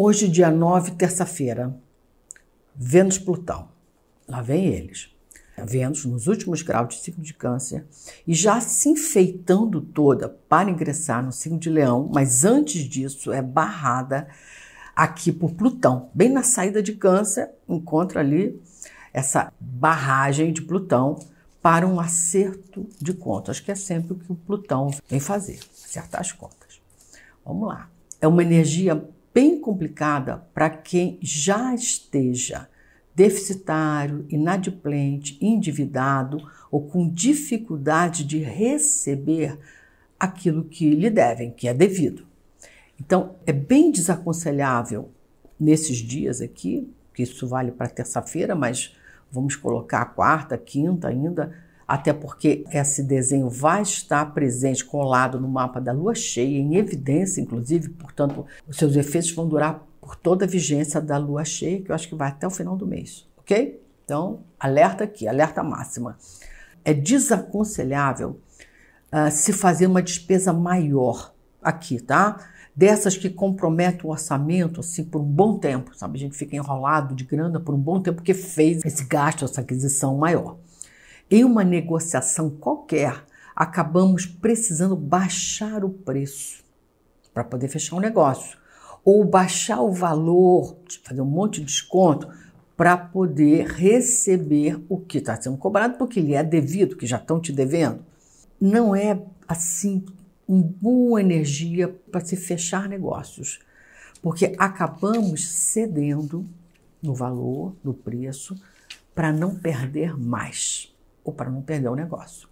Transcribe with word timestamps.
Hoje, 0.00 0.28
dia 0.28 0.48
9, 0.48 0.92
terça-feira, 0.92 1.76
Vênus-Plutão. 2.72 3.68
Lá 4.28 4.40
vem 4.40 4.66
eles. 4.66 5.12
Vênus 5.64 6.04
nos 6.04 6.28
últimos 6.28 6.62
graus 6.62 6.94
de 6.94 7.00
signo 7.00 7.20
de 7.20 7.34
câncer 7.34 7.84
e 8.24 8.32
já 8.32 8.60
se 8.60 8.88
enfeitando 8.88 9.80
toda 9.80 10.28
para 10.28 10.70
ingressar 10.70 11.20
no 11.20 11.32
signo 11.32 11.58
de 11.58 11.68
leão, 11.68 12.08
mas 12.14 12.44
antes 12.44 12.82
disso 12.82 13.32
é 13.32 13.42
barrada 13.42 14.28
aqui 14.94 15.32
por 15.32 15.54
Plutão. 15.54 16.10
Bem 16.14 16.28
na 16.28 16.44
saída 16.44 16.80
de 16.80 16.92
câncer, 16.92 17.50
encontra 17.68 18.20
ali 18.20 18.56
essa 19.12 19.52
barragem 19.58 20.52
de 20.52 20.62
Plutão 20.62 21.18
para 21.60 21.84
um 21.84 21.98
acerto 21.98 22.88
de 23.02 23.12
contas, 23.12 23.58
que 23.58 23.72
é 23.72 23.74
sempre 23.74 24.12
o 24.12 24.16
que 24.16 24.30
o 24.30 24.36
Plutão 24.36 24.92
vem 25.08 25.18
fazer, 25.18 25.58
acertar 25.84 26.20
as 26.20 26.30
contas. 26.30 26.80
Vamos 27.44 27.66
lá. 27.66 27.90
É 28.20 28.28
uma 28.28 28.44
energia 28.44 29.04
bem 29.32 29.60
complicada 29.60 30.38
para 30.52 30.70
quem 30.70 31.18
já 31.20 31.74
esteja 31.74 32.68
deficitário, 33.14 34.24
inadimplente, 34.28 35.36
endividado 35.40 36.38
ou 36.70 36.86
com 36.86 37.08
dificuldade 37.08 38.24
de 38.24 38.38
receber 38.38 39.58
aquilo 40.18 40.64
que 40.64 40.90
lhe 40.90 41.10
devem, 41.10 41.50
que 41.50 41.66
é 41.66 41.74
devido. 41.74 42.26
Então, 43.00 43.36
é 43.46 43.52
bem 43.52 43.90
desaconselhável 43.90 45.10
nesses 45.58 45.98
dias 45.98 46.40
aqui, 46.40 46.92
que 47.12 47.22
isso 47.22 47.46
vale 47.46 47.72
para 47.72 47.88
terça-feira, 47.88 48.54
mas 48.54 48.96
vamos 49.30 49.56
colocar 49.56 50.04
quarta, 50.06 50.56
quinta 50.56 51.08
ainda, 51.08 51.52
até 51.88 52.12
porque 52.12 52.66
esse 52.70 53.02
desenho 53.02 53.48
vai 53.48 53.80
estar 53.80 54.34
presente, 54.34 54.84
colado 54.84 55.40
no 55.40 55.48
mapa 55.48 55.80
da 55.80 55.90
lua 55.90 56.14
cheia, 56.14 56.58
em 56.58 56.76
evidência, 56.76 57.40
inclusive, 57.40 57.88
portanto, 57.88 58.44
os 58.68 58.76
seus 58.76 58.94
efeitos 58.94 59.32
vão 59.32 59.48
durar 59.48 59.82
por 59.98 60.14
toda 60.14 60.44
a 60.44 60.48
vigência 60.48 61.00
da 61.00 61.16
lua 61.16 61.46
cheia, 61.46 61.80
que 61.80 61.90
eu 61.90 61.94
acho 61.94 62.06
que 62.06 62.14
vai 62.14 62.28
até 62.28 62.46
o 62.46 62.50
final 62.50 62.76
do 62.76 62.86
mês, 62.86 63.26
ok? 63.38 63.82
Então, 64.04 64.40
alerta 64.60 65.04
aqui, 65.04 65.26
alerta 65.26 65.62
máxima. 65.62 66.18
É 66.84 66.92
desaconselhável 66.92 68.38
uh, 69.10 69.30
se 69.30 69.54
fazer 69.54 69.86
uma 69.86 70.02
despesa 70.02 70.52
maior 70.52 71.32
aqui, 71.62 72.00
tá? 72.00 72.36
Dessas 72.76 73.16
que 73.16 73.30
comprometem 73.30 74.04
o 74.04 74.10
orçamento 74.10 74.80
assim 74.80 75.04
por 75.04 75.22
um 75.22 75.24
bom 75.24 75.58
tempo, 75.58 75.96
sabe? 75.96 76.18
A 76.18 76.20
gente 76.20 76.36
fica 76.36 76.54
enrolado 76.54 77.14
de 77.14 77.24
grana 77.24 77.58
por 77.58 77.74
um 77.74 77.80
bom 77.80 77.98
tempo 77.98 78.16
porque 78.16 78.34
fez 78.34 78.84
esse 78.84 79.04
gasto, 79.04 79.46
essa 79.46 79.62
aquisição 79.62 80.16
maior. 80.16 80.58
Em 81.30 81.44
uma 81.44 81.62
negociação 81.62 82.48
qualquer, 82.48 83.22
acabamos 83.54 84.24
precisando 84.24 84.96
baixar 84.96 85.84
o 85.84 85.90
preço 85.90 86.64
para 87.34 87.44
poder 87.44 87.68
fechar 87.68 87.96
um 87.96 88.00
negócio 88.00 88.56
ou 89.04 89.22
baixar 89.26 89.82
o 89.82 89.92
valor, 89.92 90.78
fazer 91.02 91.20
um 91.20 91.26
monte 91.26 91.60
de 91.60 91.66
desconto 91.66 92.28
para 92.74 92.96
poder 92.96 93.66
receber 93.66 94.82
o 94.88 94.98
que 94.98 95.18
está 95.18 95.38
sendo 95.40 95.58
cobrado, 95.58 95.98
porque 95.98 96.18
ele 96.18 96.32
é 96.32 96.42
devido, 96.42 96.96
que 96.96 97.06
já 97.06 97.18
estão 97.18 97.38
te 97.38 97.52
devendo. 97.52 98.02
Não 98.58 98.96
é 98.96 99.20
assim 99.46 100.06
uma 100.46 100.62
boa 100.62 101.20
energia 101.20 101.88
para 102.10 102.24
se 102.24 102.36
fechar 102.36 102.88
negócios, 102.88 103.60
porque 104.22 104.54
acabamos 104.58 105.46
cedendo 105.46 106.46
no 107.02 107.14
valor, 107.14 107.76
no 107.84 107.92
preço, 107.92 108.58
para 109.14 109.30
não 109.30 109.54
perder 109.54 110.18
mais 110.18 110.96
ou 111.28 111.32
para 111.32 111.50
não 111.50 111.60
perder 111.60 111.88
o 111.88 111.94
negócio. 111.94 112.48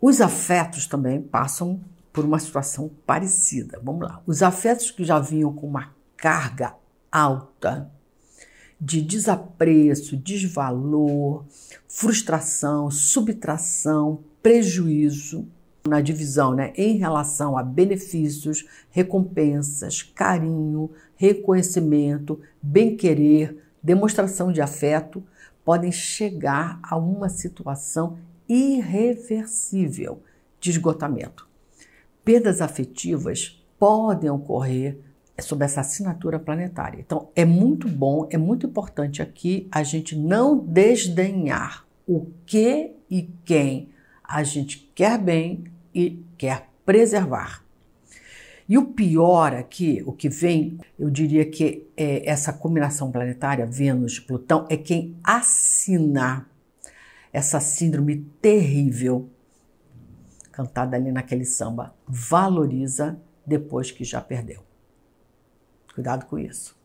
Os 0.00 0.20
afetos 0.20 0.88
também 0.88 1.22
passam 1.22 1.80
por 2.12 2.24
uma 2.24 2.40
situação 2.40 2.90
parecida. 3.06 3.80
Vamos 3.82 4.08
lá. 4.08 4.20
Os 4.26 4.42
afetos 4.42 4.90
que 4.90 5.04
já 5.04 5.20
vinham 5.20 5.52
com 5.52 5.68
uma 5.68 5.94
carga 6.16 6.74
alta 7.12 7.88
de 8.80 9.00
desapreço, 9.00 10.16
desvalor, 10.16 11.44
frustração, 11.86 12.90
subtração, 12.90 14.24
prejuízo 14.42 15.46
na 15.86 16.00
divisão, 16.00 16.54
né, 16.54 16.72
em 16.76 16.96
relação 16.96 17.56
a 17.56 17.62
benefícios, 17.62 18.66
recompensas, 18.90 20.02
carinho, 20.02 20.90
reconhecimento, 21.14 22.40
bem-querer, 22.60 23.56
demonstração 23.82 24.50
de 24.50 24.60
afeto, 24.60 25.22
podem 25.64 25.92
chegar 25.92 26.78
a 26.82 26.96
uma 26.96 27.28
situação 27.28 28.18
irreversível 28.48 30.22
de 30.58 30.70
esgotamento 30.70 31.50
perdas 32.24 32.60
afetivas 32.60 33.60
podem 33.78 34.30
ocorrer 34.30 34.98
sob 35.40 35.64
essa 35.64 35.80
assinatura 35.80 36.38
planetária. 36.38 37.00
Então, 37.00 37.30
é 37.34 37.44
muito 37.44 37.88
bom, 37.88 38.28
é 38.30 38.36
muito 38.36 38.66
importante 38.66 39.22
aqui 39.22 39.66
a 39.72 39.82
gente 39.82 40.14
não 40.14 40.56
desdenhar 40.58 41.86
o 42.06 42.26
que 42.44 42.92
e 43.10 43.30
quem 43.44 43.88
a 44.22 44.42
gente 44.42 44.90
quer 44.94 45.18
bem 45.18 45.64
e 45.94 46.22
quer 46.36 46.68
preservar. 46.84 47.64
E 48.70 48.78
o 48.78 48.86
pior 48.86 49.52
aqui, 49.52 50.00
o 50.06 50.12
que 50.12 50.28
vem, 50.28 50.78
eu 50.96 51.10
diria 51.10 51.44
que 51.44 51.90
é 51.96 52.24
essa 52.30 52.52
combinação 52.52 53.10
planetária 53.10 53.66
Vênus-Plutão 53.66 54.64
é 54.70 54.76
quem 54.76 55.18
assina 55.24 56.46
essa 57.32 57.58
síndrome 57.58 58.18
terrível 58.40 59.28
cantada 60.52 60.96
ali 60.96 61.10
naquele 61.10 61.44
samba, 61.44 61.92
valoriza 62.06 63.20
depois 63.44 63.90
que 63.90 64.04
já 64.04 64.20
perdeu. 64.20 64.62
Cuidado 65.92 66.26
com 66.26 66.38
isso. 66.38 66.78